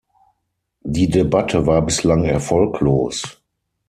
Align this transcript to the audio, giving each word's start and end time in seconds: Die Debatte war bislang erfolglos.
Die 0.81 1.09
Debatte 1.09 1.67
war 1.67 1.83
bislang 1.83 2.23
erfolglos. 2.25 3.39